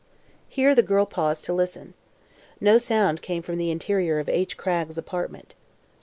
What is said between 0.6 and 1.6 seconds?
the girl paused to